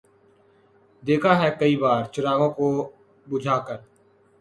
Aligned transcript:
دیکھا 1.03 1.33
ہے 1.41 1.49
کئی 1.59 1.75
بار 1.81 2.03
چراغوں 2.13 2.49
کو 2.49 2.67
بجھا 3.27 3.57
کر 3.67 3.77